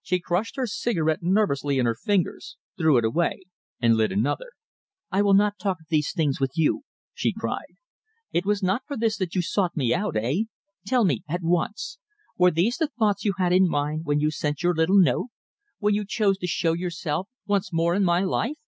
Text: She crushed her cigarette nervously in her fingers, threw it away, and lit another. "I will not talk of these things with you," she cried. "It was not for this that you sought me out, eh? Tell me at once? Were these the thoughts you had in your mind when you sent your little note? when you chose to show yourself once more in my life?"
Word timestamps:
She 0.00 0.20
crushed 0.20 0.54
her 0.54 0.68
cigarette 0.68 1.24
nervously 1.24 1.78
in 1.80 1.86
her 1.86 1.96
fingers, 1.96 2.56
threw 2.78 2.98
it 2.98 3.04
away, 3.04 3.40
and 3.80 3.96
lit 3.96 4.12
another. 4.12 4.52
"I 5.10 5.22
will 5.22 5.34
not 5.34 5.58
talk 5.58 5.80
of 5.80 5.86
these 5.88 6.12
things 6.12 6.38
with 6.38 6.52
you," 6.54 6.84
she 7.12 7.32
cried. 7.36 7.74
"It 8.30 8.46
was 8.46 8.62
not 8.62 8.82
for 8.86 8.96
this 8.96 9.16
that 9.16 9.34
you 9.34 9.42
sought 9.42 9.76
me 9.76 9.92
out, 9.92 10.14
eh? 10.16 10.42
Tell 10.86 11.04
me 11.04 11.24
at 11.28 11.42
once? 11.42 11.98
Were 12.38 12.52
these 12.52 12.76
the 12.76 12.86
thoughts 12.96 13.24
you 13.24 13.32
had 13.38 13.52
in 13.52 13.64
your 13.64 13.72
mind 13.72 14.04
when 14.04 14.20
you 14.20 14.30
sent 14.30 14.62
your 14.62 14.72
little 14.72 15.00
note? 15.00 15.30
when 15.80 15.94
you 15.94 16.04
chose 16.04 16.38
to 16.38 16.46
show 16.46 16.72
yourself 16.72 17.28
once 17.44 17.72
more 17.72 17.96
in 17.96 18.04
my 18.04 18.20
life?" 18.22 18.58